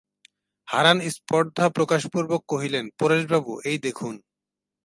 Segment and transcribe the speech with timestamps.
[0.67, 4.13] হারান স্পর্ধা প্রকাশপূর্বক কহিলেন, পরেশবাবু, এই দেখুন।